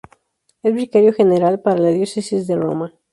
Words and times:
Es 0.63 0.73
vicario 0.73 1.13
general 1.13 1.61
para 1.61 1.77
la 1.77 1.89
diócesis 1.89 2.47
de 2.47 2.55
Roma. 2.55 2.95